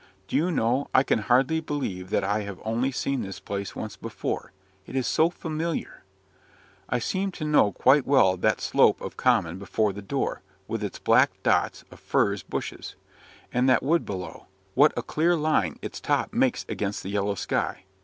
[0.27, 3.95] "Do you know, I can hardly believe that I have only seen this place once
[3.95, 4.51] before;
[4.87, 6.03] it is so familiar.
[6.89, 10.97] I seem to know quite well that slope of common before the door, with its
[10.97, 12.95] black dots of furze bushes.
[13.53, 17.83] And that wood below; what a clear line its top makes against the yellow sky!